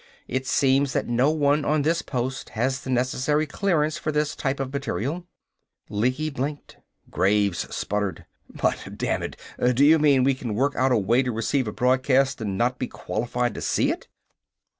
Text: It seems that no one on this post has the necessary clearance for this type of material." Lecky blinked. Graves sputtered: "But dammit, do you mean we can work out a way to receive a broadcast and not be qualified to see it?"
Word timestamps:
It 0.27 0.47
seems 0.47 0.93
that 0.93 1.07
no 1.07 1.29
one 1.29 1.63
on 1.63 1.83
this 1.83 2.01
post 2.01 2.49
has 2.57 2.81
the 2.81 2.89
necessary 2.89 3.45
clearance 3.45 3.99
for 3.99 4.11
this 4.11 4.35
type 4.35 4.59
of 4.59 4.73
material." 4.73 5.27
Lecky 5.89 6.31
blinked. 6.31 6.77
Graves 7.11 7.67
sputtered: 7.69 8.25
"But 8.49 8.97
dammit, 8.97 9.37
do 9.75 9.85
you 9.85 9.99
mean 9.99 10.23
we 10.23 10.33
can 10.33 10.55
work 10.55 10.75
out 10.75 10.91
a 10.91 10.97
way 10.97 11.21
to 11.21 11.31
receive 11.31 11.67
a 11.67 11.71
broadcast 11.71 12.41
and 12.41 12.57
not 12.57 12.79
be 12.79 12.87
qualified 12.87 13.53
to 13.53 13.61
see 13.61 13.91
it?" 13.91 14.07